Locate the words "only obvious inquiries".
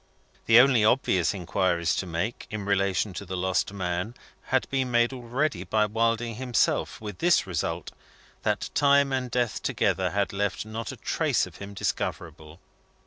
0.59-1.95